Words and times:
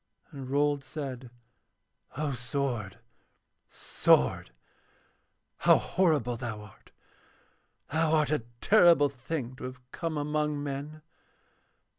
And 0.31 0.49
Rold 0.49 0.83
said: 0.83 1.29
'O 2.17 2.31
sword, 2.31 2.97
sword! 3.69 4.49
How 5.57 5.77
horrible 5.77 6.37
thou 6.37 6.61
art! 6.61 6.91
Thou 7.93 8.15
art 8.15 8.31
a 8.31 8.39
terrible 8.61 9.09
thing 9.09 9.55
to 9.57 9.65
have 9.65 9.91
come 9.91 10.17
among 10.17 10.63
men. 10.63 11.03